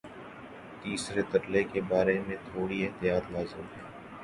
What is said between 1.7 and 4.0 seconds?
کے بارے میں تھوڑی احتیاط لازم ہے۔